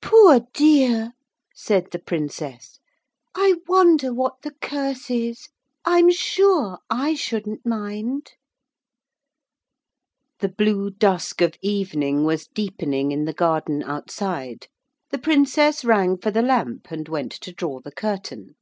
'Poor 0.08 0.40
dear,' 0.54 1.12
said 1.54 1.88
the 1.90 1.98
Princess. 1.98 2.80
'I 3.34 3.56
wonder 3.68 4.10
what 4.10 4.40
the 4.40 4.52
curse 4.62 5.10
is! 5.10 5.50
I'm 5.84 6.10
sure 6.10 6.78
I 6.88 7.12
shouldn't 7.12 7.66
mind!' 7.66 8.30
The 10.38 10.48
blue 10.48 10.88
dusk 10.88 11.42
of 11.42 11.58
evening 11.60 12.24
was 12.24 12.46
deepening 12.48 13.12
in 13.12 13.26
the 13.26 13.34
garden 13.34 13.82
outside. 13.82 14.68
The 15.10 15.18
Princess 15.18 15.84
rang 15.84 16.16
for 16.16 16.30
the 16.30 16.40
lamp 16.40 16.86
and 16.90 17.06
went 17.06 17.32
to 17.32 17.52
draw 17.52 17.78
the 17.80 17.92
curtain. 17.92 18.56